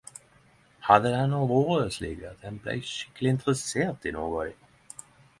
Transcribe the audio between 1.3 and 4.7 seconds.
vore slik at ein blei skikkeleg interessert i nokre av